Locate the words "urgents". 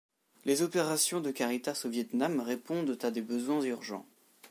3.61-4.07